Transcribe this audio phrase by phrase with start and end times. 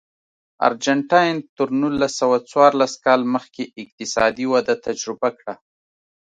[0.67, 5.53] ارجنټاین تر نولس سوه څوارلس کال مخکې اقتصادي وده تجربه کړه.